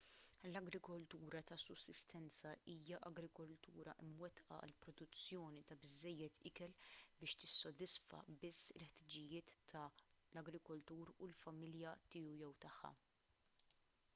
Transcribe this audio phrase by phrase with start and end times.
[0.51, 6.73] l-agrikoltura ta’ sussistenza hija agrikoltura mwettqa għall-produzzjoni ta’ biżżejjed ikel
[7.19, 12.95] biex tissodisfa biss il-ħtiġijiet tal-agrikoltur u l-familja tiegħu/tagħha